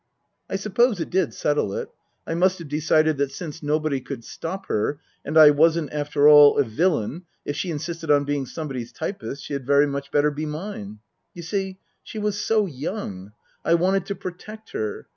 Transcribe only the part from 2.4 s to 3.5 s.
have decided that